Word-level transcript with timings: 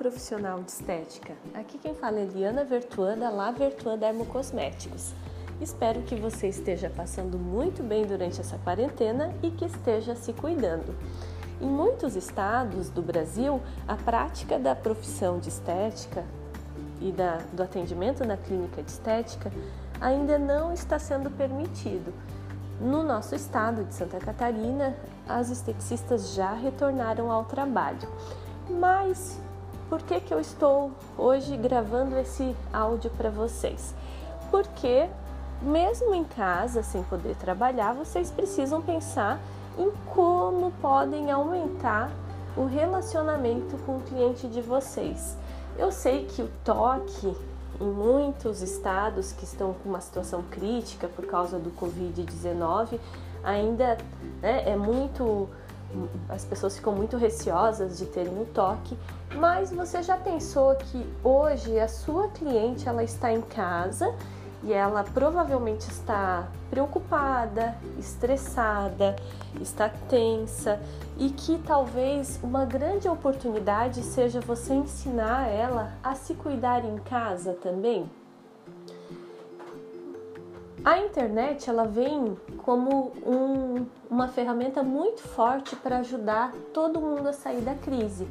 profissional 0.00 0.62
de 0.62 0.70
estética! 0.70 1.34
Aqui 1.52 1.76
quem 1.76 1.94
fala 1.94 2.20
é 2.20 2.22
Eliana 2.22 2.64
Vertuan 2.64 3.18
da 3.18 3.28
La 3.28 3.50
Vertuan 3.50 3.98
Dermocosméticos. 3.98 5.12
Espero 5.60 6.00
que 6.00 6.14
você 6.14 6.48
esteja 6.48 6.88
passando 6.88 7.38
muito 7.38 7.82
bem 7.82 8.06
durante 8.06 8.40
essa 8.40 8.56
quarentena 8.56 9.30
e 9.42 9.50
que 9.50 9.66
esteja 9.66 10.14
se 10.14 10.32
cuidando. 10.32 10.96
Em 11.60 11.66
muitos 11.66 12.16
estados 12.16 12.88
do 12.88 13.02
Brasil, 13.02 13.60
a 13.86 13.94
prática 13.94 14.58
da 14.58 14.74
profissão 14.74 15.38
de 15.38 15.50
estética 15.50 16.24
e 16.98 17.12
da, 17.12 17.36
do 17.52 17.62
atendimento 17.62 18.26
na 18.26 18.38
clínica 18.38 18.82
de 18.82 18.90
estética 18.90 19.52
ainda 20.00 20.38
não 20.38 20.72
está 20.72 20.98
sendo 20.98 21.30
permitido. 21.30 22.10
No 22.80 23.02
nosso 23.02 23.34
estado 23.34 23.84
de 23.84 23.94
Santa 23.94 24.18
Catarina, 24.18 24.96
as 25.28 25.50
esteticistas 25.50 26.32
já 26.32 26.54
retornaram 26.54 27.30
ao 27.30 27.44
trabalho. 27.44 28.08
Mas 28.70 29.38
por 29.90 30.00
que, 30.02 30.20
que 30.20 30.32
eu 30.32 30.38
estou 30.38 30.92
hoje 31.18 31.56
gravando 31.56 32.16
esse 32.16 32.54
áudio 32.72 33.10
para 33.10 33.28
vocês? 33.28 33.92
Porque, 34.48 35.08
mesmo 35.60 36.14
em 36.14 36.22
casa, 36.22 36.80
sem 36.80 37.02
poder 37.02 37.34
trabalhar, 37.34 37.92
vocês 37.92 38.30
precisam 38.30 38.80
pensar 38.80 39.40
em 39.76 39.90
como 40.14 40.70
podem 40.80 41.32
aumentar 41.32 42.08
o 42.56 42.66
relacionamento 42.66 43.76
com 43.78 43.96
o 43.96 44.00
cliente 44.02 44.46
de 44.46 44.62
vocês. 44.62 45.36
Eu 45.76 45.90
sei 45.90 46.24
que 46.24 46.40
o 46.40 46.50
toque 46.64 47.36
em 47.80 47.90
muitos 47.90 48.62
estados 48.62 49.32
que 49.32 49.44
estão 49.44 49.74
com 49.74 49.88
uma 49.88 50.00
situação 50.00 50.44
crítica 50.50 51.08
por 51.08 51.26
causa 51.26 51.58
do 51.58 51.70
Covid-19 51.72 53.00
ainda 53.42 53.98
né, 54.40 54.70
é 54.70 54.76
muito 54.76 55.48
as 56.28 56.44
pessoas 56.44 56.76
ficam 56.76 56.94
muito 56.94 57.16
receosas 57.16 57.98
de 57.98 58.06
terem 58.06 58.40
o 58.40 58.46
toque, 58.46 58.96
mas 59.34 59.72
você 59.72 60.02
já 60.02 60.16
pensou 60.16 60.74
que 60.76 61.06
hoje 61.22 61.78
a 61.78 61.88
sua 61.88 62.28
cliente 62.28 62.88
ela 62.88 63.02
está 63.02 63.32
em 63.32 63.40
casa 63.40 64.14
e 64.62 64.72
ela 64.72 65.02
provavelmente 65.02 65.88
está 65.90 66.48
preocupada, 66.68 67.76
estressada, 67.98 69.16
está 69.60 69.88
tensa 69.88 70.80
e 71.16 71.30
que 71.30 71.58
talvez 71.66 72.38
uma 72.42 72.64
grande 72.64 73.08
oportunidade 73.08 74.02
seja 74.02 74.40
você 74.40 74.74
ensinar 74.74 75.48
ela 75.48 75.92
a 76.02 76.14
se 76.14 76.34
cuidar 76.34 76.84
em 76.84 76.98
casa 76.98 77.54
também? 77.54 78.08
A 80.84 80.98
internet 80.98 81.68
ela 81.68 81.84
vem 81.84 82.36
como 82.64 83.12
um, 83.26 83.86
uma 84.10 84.28
ferramenta 84.28 84.82
muito 84.82 85.20
forte 85.22 85.76
para 85.76 85.98
ajudar 85.98 86.52
todo 86.72 87.00
mundo 87.00 87.28
a 87.28 87.32
sair 87.32 87.60
da 87.60 87.74
crise. 87.74 88.26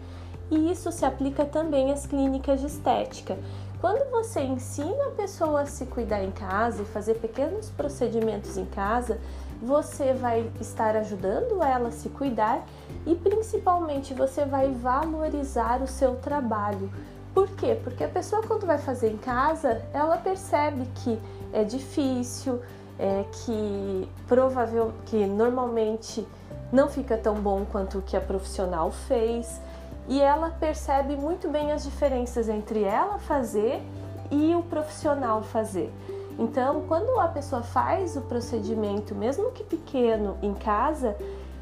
E 0.52 0.72
isso 0.72 0.92
se 0.92 1.06
aplica 1.06 1.46
também 1.46 1.92
às 1.92 2.06
clínicas 2.06 2.60
de 2.60 2.68
estética. 2.68 3.38
Quando 3.80 4.10
você 4.12 4.42
ensina 4.42 5.08
a 5.08 5.12
pessoa 5.12 5.62
a 5.62 5.66
se 5.66 5.86
cuidar 5.86 6.24
em 6.24 6.32
casa 6.32 6.82
e 6.82 6.86
fazer 6.86 7.16
pequenos 7.16 7.70
procedimentos 7.70 8.58
em 8.58 8.66
casa, 8.66 9.20
você 9.62 10.14
vai 10.14 10.52
estar 10.60 10.96
ajudando 10.98 11.64
ela 11.64 11.90
a 11.90 11.92
se 11.92 12.10
cuidar 12.10 12.66
e 13.06 13.16
principalmente 13.16 14.14
você 14.14 14.44
vai 14.44 14.72
valorizar 14.72 15.82
o 15.82 15.88
seu 15.88 16.16
trabalho. 16.16 16.92
Por 17.34 17.48
quê? 17.52 17.80
Porque 17.84 18.04
a 18.04 18.10
pessoa 18.10 18.42
quando 18.42 18.66
vai 18.66 18.78
fazer 18.78 19.12
em 19.12 19.18
casa, 19.18 19.82
ela 19.94 20.18
percebe 20.18 20.86
que 20.96 21.20
é 21.54 21.64
difícil, 21.64 22.60
é, 23.00 23.26
que 23.32 24.10
provável 24.28 24.92
que 25.06 25.26
normalmente 25.26 26.28
não 26.72 26.90
fica 26.90 27.18
tão 27.18 27.36
bom 27.36 27.66
quanto 27.72 28.00
o 28.00 28.02
que 28.02 28.18
a 28.18 28.22
profissional 28.22 28.92
fez 28.92 29.60
e 30.08 30.22
ela 30.22 30.50
percebe 30.50 31.16
muito 31.16 31.48
bem 31.48 31.72
as 31.72 31.84
diferenças 31.84 32.50
entre 32.50 32.84
ela 32.84 33.18
fazer 33.18 33.82
e 34.30 34.54
o 34.54 34.62
profissional 34.64 35.42
fazer. 35.42 35.92
Então, 36.38 36.84
quando 36.88 37.20
a 37.20 37.28
pessoa 37.28 37.62
faz 37.62 38.16
o 38.16 38.22
procedimento, 38.22 39.14
mesmo 39.14 39.52
que 39.52 39.64
pequeno, 39.64 40.38
em 40.42 40.54
casa, 40.54 41.16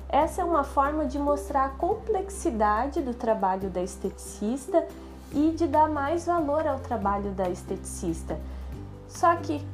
essa 0.09 0.41
é 0.41 0.45
uma 0.45 0.63
forma 0.63 1.05
de 1.05 1.17
mostrar 1.17 1.65
a 1.65 1.69
complexidade 1.69 3.01
do 3.01 3.13
trabalho 3.13 3.69
da 3.69 3.81
esteticista 3.81 4.87
e 5.33 5.51
de 5.51 5.67
dar 5.67 5.89
mais 5.89 6.25
valor 6.25 6.65
ao 6.65 6.79
trabalho 6.79 7.31
da 7.31 7.49
esteticista. 7.49 8.39
Só 9.07 9.35
que 9.37 9.65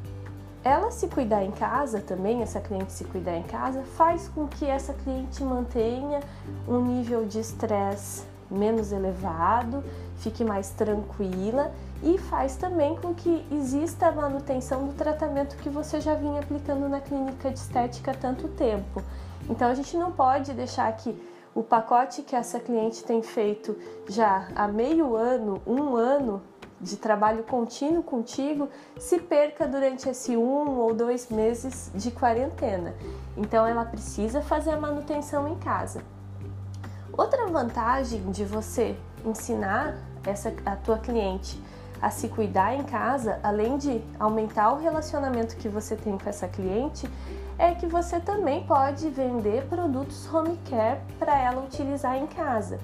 ela 0.64 0.92
se 0.92 1.08
cuidar 1.08 1.44
em 1.44 1.52
casa 1.52 2.00
também, 2.00 2.42
essa 2.42 2.62
cliente 2.62 2.94
se 2.94 3.04
cuidar 3.04 3.36
em 3.36 3.44
casa, 3.44 3.84
faz 3.84 4.30
com 4.30 4.48
que 4.48 4.66
essa 4.66 4.94
cliente 4.94 5.44
mantenha 5.44 6.22
um 6.68 6.80
nível 6.80 7.26
de 7.26 7.40
estresse 7.40 8.24
menos 8.50 8.92
elevado, 8.92 9.84
fique 10.18 10.44
mais 10.44 10.70
tranquila 10.70 11.72
e 12.02 12.18
faz 12.18 12.56
também 12.56 12.96
com 12.96 13.14
que 13.14 13.46
exista 13.52 14.08
a 14.08 14.12
manutenção 14.12 14.88
do 14.88 14.94
tratamento 14.94 15.58
que 15.58 15.70
você 15.70 16.00
já 16.00 16.14
vinha 16.14 16.40
aplicando 16.40 16.88
na 16.88 17.02
clínica 17.02 17.50
de 17.50 17.60
estética 17.60 18.12
há 18.12 18.14
tanto 18.14 18.48
tempo. 18.50 19.02
Então 19.50 19.70
a 19.70 19.74
gente 19.74 19.98
não 19.98 20.12
pode 20.12 20.54
deixar 20.54 20.92
que 20.96 21.18
o 21.56 21.62
pacote 21.62 22.22
que 22.22 22.36
essa 22.36 22.60
cliente 22.60 23.04
tem 23.04 23.22
feito 23.22 23.78
já 24.08 24.48
há 24.56 24.68
meio 24.68 25.16
ano, 25.16 25.62
um 25.68 25.96
ano, 25.96 26.42
de 26.80 26.98
trabalho 26.98 27.44
contínuo 27.44 28.04
contigo 28.04 28.70
se 28.98 29.20
perca 29.20 29.68
durante 29.68 30.10
esse 30.10 30.36
um 30.36 30.78
ou 30.80 30.94
dois 30.94 31.30
meses 31.30 31.92
de 31.96 32.12
quarentena. 32.12 32.94
Então 33.38 33.66
ela 33.66 33.86
precisa 33.86 34.42
fazer 34.42 34.72
a 34.72 34.80
manutenção 34.80 35.48
em 35.48 35.56
casa. 35.56 36.02
Outra 37.16 37.48
vantagem 37.48 38.32
de 38.32 38.44
você 38.44 38.98
ensinar 39.26 39.96
essa 40.26 40.54
a 40.66 40.76
tua 40.76 40.98
cliente 40.98 41.62
a 42.04 42.10
se 42.10 42.28
cuidar 42.28 42.76
em 42.76 42.84
casa, 42.84 43.40
além 43.42 43.78
de 43.78 44.04
aumentar 44.20 44.74
o 44.74 44.78
relacionamento 44.78 45.56
que 45.56 45.70
você 45.70 45.96
tem 45.96 46.18
com 46.18 46.30
essa 46.30 46.50
cliente, 46.50 47.10
é 47.58 47.74
que 47.74 47.88
você 47.88 48.20
também 48.20 48.66
pode 48.66 49.10
vender 49.10 49.66
produtos 49.68 50.28
home 50.34 50.60
care 50.70 51.00
para 51.18 51.40
ela 51.40 51.64
utilizar 51.64 52.18
em 52.18 52.28
casa. 52.28 52.78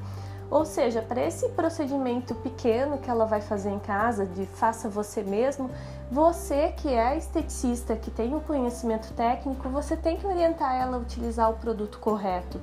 Ou 0.51 0.65
seja, 0.65 1.01
para 1.01 1.21
esse 1.21 1.47
procedimento 1.49 2.33
pequeno 2.35 2.97
que 2.97 3.09
ela 3.09 3.25
vai 3.25 3.39
fazer 3.39 3.69
em 3.69 3.79
casa, 3.79 4.25
de 4.25 4.45
faça 4.45 4.89
você 4.89 5.21
mesmo, 5.21 5.69
você 6.11 6.73
que 6.75 6.89
é 6.89 7.15
esteticista, 7.17 7.95
que 7.95 8.09
tem 8.09 8.35
o 8.35 8.41
conhecimento 8.41 9.13
técnico, 9.13 9.69
você 9.69 9.95
tem 9.95 10.17
que 10.17 10.25
orientar 10.25 10.75
ela 10.75 10.97
a 10.97 10.99
utilizar 10.99 11.51
o 11.51 11.53
produto 11.53 11.99
correto. 11.99 12.59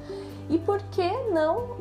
E 0.48 0.58
por 0.58 0.82
que 0.82 1.08
não 1.30 1.76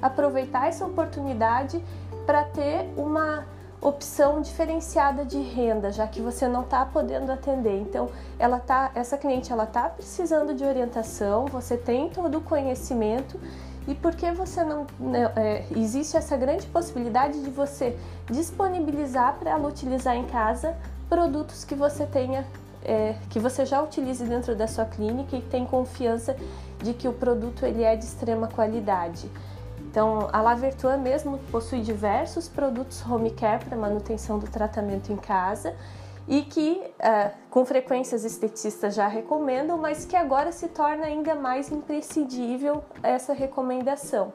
aproveitar 0.00 0.68
essa 0.68 0.86
oportunidade 0.86 1.82
para 2.26 2.44
ter 2.44 2.92
uma 2.96 3.44
opção 3.80 4.40
diferenciada 4.40 5.24
de 5.24 5.40
renda, 5.40 5.90
já 5.90 6.06
que 6.06 6.20
você 6.20 6.46
não 6.46 6.62
está 6.62 6.86
podendo 6.86 7.32
atender. 7.32 7.80
Então, 7.80 8.08
ela 8.38 8.60
tá, 8.60 8.92
essa 8.94 9.18
cliente 9.18 9.52
ela 9.52 9.64
está 9.64 9.88
precisando 9.88 10.54
de 10.54 10.64
orientação, 10.64 11.46
você 11.46 11.76
tem 11.76 12.08
todo 12.08 12.38
o 12.38 12.40
conhecimento 12.40 13.40
e 13.86 13.94
por 13.94 14.14
que 14.14 14.30
você 14.32 14.62
não. 14.64 14.86
Né, 14.98 15.30
é, 15.36 15.64
existe 15.76 16.16
essa 16.16 16.36
grande 16.36 16.66
possibilidade 16.66 17.42
de 17.42 17.50
você 17.50 17.96
disponibilizar 18.30 19.36
para 19.38 19.50
ela 19.50 19.68
utilizar 19.68 20.16
em 20.16 20.24
casa 20.24 20.76
produtos 21.08 21.64
que 21.64 21.74
você 21.74 22.06
tenha. 22.06 22.46
É, 22.84 23.14
que 23.30 23.38
você 23.38 23.64
já 23.64 23.80
utilize 23.80 24.24
dentro 24.24 24.56
da 24.56 24.66
sua 24.66 24.84
clínica 24.84 25.36
e 25.36 25.40
tem 25.40 25.64
confiança 25.64 26.36
de 26.82 26.92
que 26.92 27.06
o 27.06 27.12
produto 27.12 27.64
ele 27.64 27.84
é 27.84 27.94
de 27.94 28.04
extrema 28.04 28.48
qualidade. 28.48 29.30
Então, 29.78 30.28
a 30.32 30.40
La 30.40 30.56
Vertua 30.56 30.96
mesmo 30.96 31.38
possui 31.52 31.80
diversos 31.80 32.48
produtos 32.48 33.04
home 33.08 33.30
care 33.30 33.64
para 33.64 33.76
manutenção 33.76 34.36
do 34.36 34.48
tratamento 34.48 35.12
em 35.12 35.16
casa 35.16 35.76
e 36.28 36.42
que 36.42 36.80
uh, 36.80 37.30
com 37.50 37.64
frequência 37.64 38.16
os 38.16 38.24
esteticistas 38.24 38.94
já 38.94 39.08
recomendam, 39.08 39.76
mas 39.76 40.04
que 40.04 40.16
agora 40.16 40.52
se 40.52 40.68
torna 40.68 41.06
ainda 41.06 41.34
mais 41.34 41.70
imprescindível 41.70 42.82
essa 43.02 43.32
recomendação. 43.32 44.32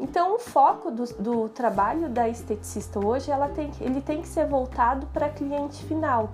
Então, 0.00 0.36
o 0.36 0.38
foco 0.38 0.90
do, 0.90 1.04
do 1.14 1.48
trabalho 1.48 2.08
da 2.08 2.28
esteticista 2.28 3.04
hoje 3.04 3.30
ela 3.30 3.48
tem, 3.48 3.70
ele 3.80 4.00
tem 4.00 4.22
que 4.22 4.28
ser 4.28 4.46
voltado 4.46 5.06
para 5.08 5.28
cliente 5.28 5.84
final. 5.84 6.30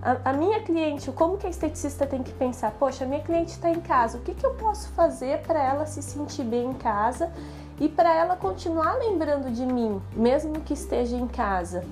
A, 0.00 0.30
a, 0.30 0.32
minha 0.32 0.62
cliente, 0.62 1.10
como 1.12 1.36
que 1.36 1.46
a 1.46 1.50
esteticista 1.50 2.06
tem 2.06 2.22
que 2.22 2.32
pensar? 2.32 2.72
Poxa, 2.72 3.04
a 3.04 3.06
minha 3.06 3.22
cliente 3.22 3.52
está 3.52 3.68
em 3.70 3.80
casa, 3.80 4.18
o 4.18 4.22
que, 4.22 4.34
que 4.34 4.44
eu 4.44 4.54
posso 4.54 4.88
fazer 4.90 5.40
para 5.42 5.62
ela 5.62 5.86
se 5.86 6.02
sentir 6.02 6.44
bem 6.44 6.70
em 6.70 6.74
casa 6.74 7.30
e 7.78 7.88
para 7.88 8.14
ela 8.14 8.36
continuar 8.36 8.94
lembrando 8.94 9.50
de 9.50 9.66
mim, 9.66 10.00
mesmo 10.14 10.60
que 10.60 10.72
esteja 10.72 11.16
em 11.16 11.26
casa? 11.26 11.84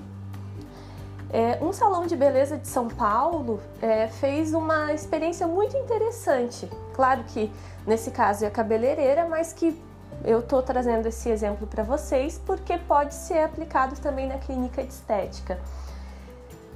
É, 1.33 1.57
um 1.63 1.73
salão 1.73 2.05
de 2.05 2.15
beleza 2.15 2.59
de 2.59 2.67
São 2.67 2.87
Paulo 2.87 3.59
é, 3.81 4.07
fez 4.07 4.53
uma 4.53 4.93
experiência 4.93 5.47
muito 5.47 5.75
interessante. 5.75 6.69
Claro 6.93 7.23
que 7.23 7.51
nesse 7.87 8.11
caso 8.11 8.45
é 8.45 8.47
a 8.47 8.51
cabeleireira, 8.51 9.27
mas 9.27 9.51
que 9.51 9.75
eu 10.23 10.41
estou 10.41 10.61
trazendo 10.61 11.07
esse 11.07 11.27
exemplo 11.29 11.65
para 11.65 11.81
vocês 11.81 12.39
porque 12.45 12.77
pode 12.77 13.15
ser 13.15 13.39
aplicado 13.39 13.99
também 13.99 14.27
na 14.27 14.37
clínica 14.37 14.83
de 14.83 14.93
estética. 14.93 15.59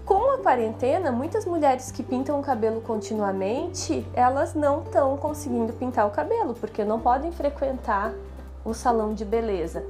Com 0.03 0.31
a 0.31 0.39
quarentena, 0.39 1.11
muitas 1.11 1.45
mulheres 1.45 1.91
que 1.91 2.01
pintam 2.01 2.39
o 2.39 2.43
cabelo 2.43 2.81
continuamente, 2.81 4.07
elas 4.15 4.55
não 4.55 4.81
estão 4.81 5.17
conseguindo 5.17 5.71
pintar 5.73 6.07
o 6.07 6.09
cabelo 6.09 6.55
porque 6.55 6.83
não 6.83 6.99
podem 6.99 7.31
frequentar 7.31 8.11
o 8.65 8.73
salão 8.73 9.13
de 9.13 9.23
beleza. 9.23 9.85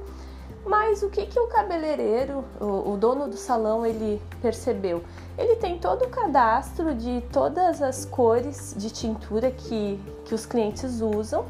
Mas 0.66 1.02
o 1.02 1.08
que, 1.08 1.26
que 1.26 1.38
o 1.38 1.46
cabeleireiro, 1.46 2.44
o, 2.60 2.92
o 2.92 2.96
dono 2.96 3.28
do 3.28 3.36
salão, 3.36 3.86
ele 3.86 4.20
percebeu? 4.42 5.02
Ele 5.36 5.56
tem 5.56 5.78
todo 5.78 6.04
o 6.04 6.08
cadastro 6.08 6.94
de 6.94 7.22
todas 7.32 7.80
as 7.80 8.04
cores 8.04 8.74
de 8.76 8.90
tintura 8.90 9.50
que, 9.50 9.98
que 10.24 10.34
os 10.34 10.44
clientes 10.44 11.00
usam 11.00 11.46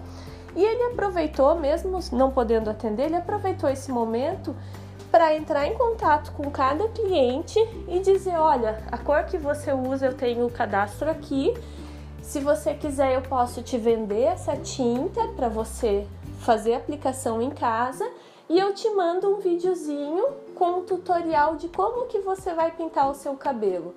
e 0.54 0.64
ele 0.64 0.92
aproveitou, 0.92 1.54
mesmo 1.54 1.98
não 2.12 2.30
podendo 2.30 2.70
atender, 2.70 3.04
ele 3.04 3.16
aproveitou 3.16 3.70
esse 3.70 3.90
momento 3.90 4.54
para 5.10 5.34
entrar 5.34 5.66
em 5.66 5.74
contato 5.74 6.32
com 6.32 6.50
cada 6.50 6.88
cliente 6.88 7.58
e 7.86 8.00
dizer: 8.00 8.34
olha, 8.36 8.82
a 8.90 8.98
cor 8.98 9.24
que 9.24 9.38
você 9.38 9.72
usa 9.72 10.06
eu 10.06 10.14
tenho 10.14 10.46
o 10.46 10.50
cadastro 10.50 11.10
aqui. 11.10 11.54
Se 12.22 12.40
você 12.40 12.74
quiser, 12.74 13.14
eu 13.14 13.22
posso 13.22 13.62
te 13.62 13.78
vender 13.78 14.24
essa 14.24 14.56
tinta 14.56 15.28
para 15.28 15.48
você 15.48 16.06
fazer 16.40 16.74
aplicação 16.74 17.40
em 17.40 17.50
casa 17.50 18.04
e 18.48 18.58
eu 18.58 18.74
te 18.74 18.88
mando 18.90 19.28
um 19.28 19.40
videozinho 19.40 20.26
com 20.54 20.78
um 20.78 20.84
tutorial 20.84 21.56
de 21.56 21.68
como 21.68 22.06
que 22.06 22.18
você 22.20 22.54
vai 22.54 22.70
pintar 22.70 23.10
o 23.10 23.14
seu 23.14 23.34
cabelo. 23.34 23.94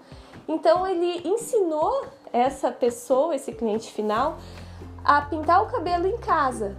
Então 0.48 0.86
ele 0.86 1.28
ensinou 1.28 2.06
essa 2.34 2.72
pessoa, 2.72 3.36
esse 3.36 3.52
cliente 3.52 3.92
final, 3.92 4.38
a 5.04 5.22
pintar 5.22 5.64
o 5.64 5.68
cabelo 5.68 6.06
em 6.06 6.18
casa. 6.18 6.76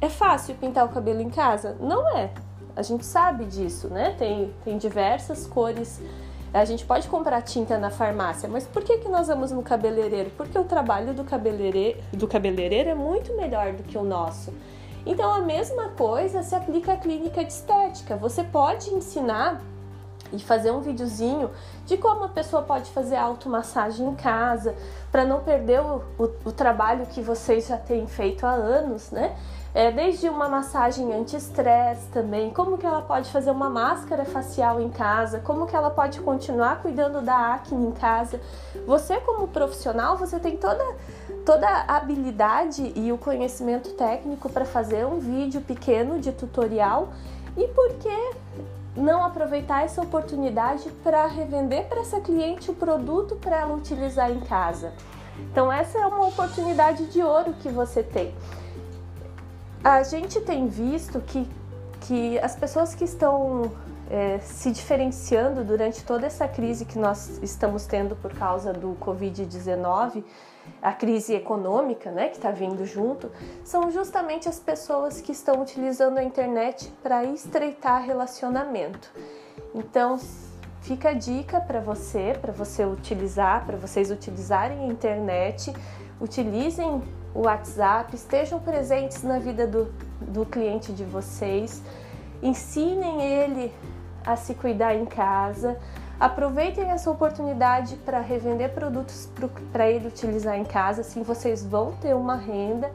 É 0.00 0.08
fácil 0.08 0.54
pintar 0.54 0.84
o 0.86 0.90
cabelo 0.90 1.20
em 1.20 1.30
casa? 1.30 1.76
Não 1.80 2.16
é. 2.16 2.30
A 2.76 2.82
gente 2.82 3.04
sabe 3.04 3.44
disso, 3.44 3.88
né? 3.88 4.14
Tem, 4.16 4.54
tem 4.64 4.78
diversas 4.78 5.46
cores. 5.46 6.00
A 6.54 6.64
gente 6.64 6.86
pode 6.86 7.08
comprar 7.08 7.42
tinta 7.42 7.76
na 7.76 7.90
farmácia, 7.90 8.48
mas 8.48 8.66
por 8.66 8.82
que, 8.82 8.98
que 8.98 9.08
nós 9.08 9.26
vamos 9.26 9.50
no 9.50 9.62
cabeleireiro? 9.62 10.30
Porque 10.36 10.58
o 10.58 10.64
trabalho 10.64 11.12
do 11.12 11.24
cabeleireiro, 11.24 11.98
do 12.12 12.26
cabeleireiro 12.26 12.88
é 12.88 12.94
muito 12.94 13.34
melhor 13.34 13.72
do 13.72 13.82
que 13.82 13.98
o 13.98 14.04
nosso. 14.04 14.54
Então 15.08 15.32
a 15.32 15.40
mesma 15.40 15.88
coisa 15.96 16.42
se 16.42 16.54
aplica 16.54 16.92
à 16.92 16.96
clínica 16.98 17.42
de 17.42 17.50
estética. 17.50 18.14
Você 18.16 18.44
pode 18.44 18.90
ensinar 18.90 19.58
e 20.30 20.38
fazer 20.38 20.70
um 20.70 20.80
videozinho 20.80 21.50
de 21.86 21.96
como 21.96 22.24
a 22.24 22.28
pessoa 22.28 22.60
pode 22.60 22.90
fazer 22.90 23.16
automassagem 23.16 24.06
em 24.06 24.14
casa, 24.14 24.74
para 25.10 25.24
não 25.24 25.40
perder 25.40 25.80
o, 25.80 26.02
o, 26.18 26.24
o, 26.44 26.52
trabalho 26.52 27.06
que 27.06 27.22
vocês 27.22 27.66
já 27.66 27.78
têm 27.78 28.06
feito 28.06 28.44
há 28.44 28.50
anos, 28.50 29.10
né? 29.10 29.34
É, 29.74 29.90
desde 29.90 30.28
uma 30.28 30.46
massagem 30.46 31.12
anti-estresse 31.14 32.08
também, 32.08 32.50
como 32.50 32.76
que 32.76 32.84
ela 32.84 33.00
pode 33.00 33.30
fazer 33.30 33.50
uma 33.50 33.70
máscara 33.70 34.26
facial 34.26 34.78
em 34.78 34.90
casa, 34.90 35.40
como 35.40 35.66
que 35.66 35.74
ela 35.74 35.90
pode 35.90 36.20
continuar 36.20 36.82
cuidando 36.82 37.22
da 37.22 37.54
acne 37.54 37.86
em 37.86 37.92
casa. 37.92 38.40
Você 38.86 39.18
como 39.20 39.48
profissional, 39.48 40.18
você 40.18 40.38
tem 40.38 40.56
toda 40.56 40.84
toda 41.48 41.66
a 41.66 41.96
habilidade 41.96 42.92
e 42.94 43.10
o 43.10 43.16
conhecimento 43.16 43.94
técnico 43.94 44.50
para 44.50 44.66
fazer 44.66 45.06
um 45.06 45.18
vídeo 45.18 45.62
pequeno 45.62 46.20
de 46.20 46.30
tutorial 46.30 47.08
e 47.56 47.66
por 47.68 47.94
que 47.94 48.32
não 48.94 49.24
aproveitar 49.24 49.82
essa 49.82 50.02
oportunidade 50.02 50.90
para 51.02 51.26
revender 51.26 51.86
para 51.86 52.02
essa 52.02 52.20
cliente 52.20 52.70
o 52.70 52.74
produto 52.74 53.34
para 53.34 53.60
ela 53.60 53.74
utilizar 53.74 54.30
em 54.30 54.40
casa? 54.40 54.92
Então, 55.50 55.72
essa 55.72 55.96
é 55.96 56.06
uma 56.06 56.26
oportunidade 56.26 57.06
de 57.06 57.22
ouro 57.22 57.54
que 57.62 57.70
você 57.70 58.02
tem. 58.02 58.34
A 59.82 60.02
gente 60.02 60.42
tem 60.42 60.68
visto 60.68 61.18
que, 61.18 61.48
que 62.02 62.38
as 62.40 62.54
pessoas 62.54 62.94
que 62.94 63.04
estão 63.04 63.72
é, 64.10 64.38
se 64.40 64.70
diferenciando 64.70 65.62
durante 65.62 66.04
toda 66.04 66.26
essa 66.26 66.48
crise 66.48 66.84
que 66.84 66.98
nós 66.98 67.38
estamos 67.42 67.84
tendo 67.86 68.16
por 68.16 68.32
causa 68.32 68.72
do 68.72 68.96
Covid-19 69.00 70.24
a 70.82 70.92
crise 70.92 71.34
econômica, 71.34 72.10
né, 72.10 72.28
que 72.28 72.36
está 72.36 72.50
vindo 72.50 72.84
junto, 72.84 73.30
são 73.64 73.90
justamente 73.90 74.48
as 74.48 74.58
pessoas 74.58 75.20
que 75.20 75.32
estão 75.32 75.60
utilizando 75.60 76.18
a 76.18 76.22
internet 76.22 76.92
para 77.02 77.24
estreitar 77.24 78.02
relacionamento. 78.02 79.10
Então, 79.74 80.18
fica 80.82 81.10
a 81.10 81.12
dica 81.12 81.60
para 81.60 81.80
você, 81.80 82.36
para 82.40 82.52
você 82.52 82.84
utilizar, 82.84 83.64
para 83.66 83.76
vocês 83.76 84.10
utilizarem 84.10 84.84
a 84.84 84.86
internet, 84.86 85.72
utilizem 86.20 87.02
o 87.34 87.40
WhatsApp, 87.42 88.14
estejam 88.14 88.60
presentes 88.60 89.22
na 89.22 89.38
vida 89.38 89.66
do, 89.66 89.92
do 90.20 90.46
cliente 90.46 90.92
de 90.92 91.04
vocês, 91.04 91.82
ensinem 92.42 93.22
ele 93.22 93.72
a 94.32 94.36
se 94.36 94.54
cuidar 94.54 94.94
em 94.94 95.04
casa, 95.04 95.78
Aproveitem 96.20 96.90
essa 96.90 97.08
oportunidade 97.10 97.94
para 97.96 98.18
revender 98.18 98.70
produtos 98.70 99.28
para 99.72 99.88
ele 99.88 100.08
utilizar 100.08 100.58
em 100.58 100.64
casa, 100.64 101.02
assim 101.02 101.22
vocês 101.22 101.64
vão 101.64 101.92
ter 101.92 102.12
uma 102.14 102.34
renda. 102.34 102.90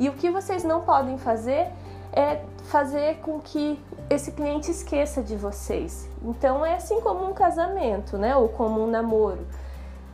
E 0.00 0.08
o 0.08 0.14
que 0.14 0.30
vocês 0.30 0.64
não 0.64 0.80
podem 0.80 1.18
fazer 1.18 1.68
é 2.14 2.40
fazer 2.64 3.16
com 3.16 3.38
que 3.40 3.78
esse 4.08 4.32
cliente 4.32 4.70
esqueça 4.70 5.22
de 5.22 5.36
vocês. 5.36 6.08
Então 6.24 6.64
é 6.64 6.76
assim 6.76 6.98
como 7.02 7.28
um 7.28 7.34
casamento, 7.34 8.16
né? 8.16 8.34
Ou 8.34 8.48
como 8.48 8.82
um 8.82 8.86
namoro. 8.86 9.46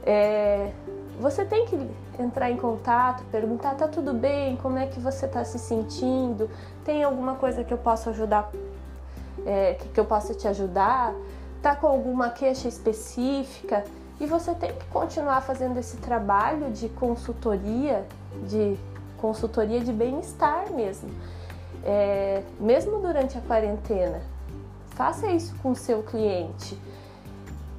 É, 0.05 0.73
você 1.21 1.45
tem 1.45 1.65
que 1.67 1.89
entrar 2.19 2.51
em 2.51 2.57
contato, 2.57 3.23
perguntar, 3.31 3.77
tá 3.77 3.87
tudo 3.87 4.13
bem? 4.13 4.57
Como 4.57 4.79
é 4.79 4.87
que 4.87 4.99
você 4.99 5.27
está 5.27 5.45
se 5.45 5.61
sentindo? 5.61 6.51
Tem 6.85 7.05
alguma 7.05 7.37
coisa 7.37 7.63
que 7.63 7.73
eu 7.73 7.79
possa 7.79 8.11
ajudar? 8.11 8.51
É, 9.51 9.79
que 9.95 9.99
eu 9.99 10.05
possa 10.05 10.35
te 10.35 10.47
ajudar? 10.47 11.15
está 11.59 11.75
com 11.75 11.87
alguma 11.87 12.31
queixa 12.31 12.69
específica 12.69 13.85
e 14.21 14.27
você 14.27 14.55
tem 14.55 14.73
que 14.73 14.87
continuar 14.87 15.41
fazendo 15.43 15.79
esse 15.79 15.97
trabalho 15.99 16.71
de 16.71 16.89
consultoria, 16.89 18.07
de 18.47 18.79
consultoria 19.19 19.81
de 19.81 19.93
bem-estar 19.93 20.73
mesmo, 20.73 21.11
é, 21.85 22.43
mesmo 22.59 23.01
durante 23.01 23.37
a 23.37 23.41
quarentena. 23.41 24.23
Faça 24.91 25.29
isso 25.29 25.55
com 25.63 25.73
o 25.73 25.77
seu 25.77 26.03
cliente 26.03 26.79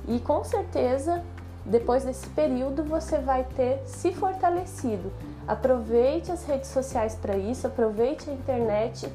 e 0.07 0.19
com 0.19 0.44
certeza 0.44 1.24
depois 1.66 2.04
desse 2.04 2.27
período 2.30 2.83
você 2.83 3.18
vai 3.18 3.44
ter 3.44 3.81
se 3.86 4.13
fortalecido. 4.13 5.12
Aproveite 5.50 6.31
as 6.31 6.46
redes 6.46 6.69
sociais 6.69 7.16
para 7.16 7.36
isso, 7.36 7.66
aproveite 7.66 8.30
a 8.30 8.34
internet, 8.34 9.12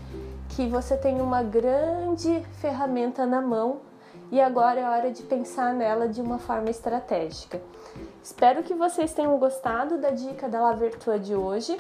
que 0.49 0.67
você 0.67 0.97
tem 0.97 1.21
uma 1.21 1.45
grande 1.45 2.45
ferramenta 2.61 3.25
na 3.25 3.41
mão 3.41 3.83
e 4.33 4.41
agora 4.41 4.81
é 4.81 4.89
hora 4.89 5.13
de 5.13 5.23
pensar 5.23 5.73
nela 5.73 6.09
de 6.09 6.21
uma 6.21 6.41
forma 6.41 6.71
estratégica. 6.71 7.63
Espero 8.21 8.65
que 8.65 8.75
vocês 8.75 9.13
tenham 9.13 9.39
gostado 9.39 9.97
da 9.97 10.11
dica 10.11 10.49
da 10.49 10.61
Lavertua 10.61 11.21
de 11.21 11.37
hoje. 11.37 11.79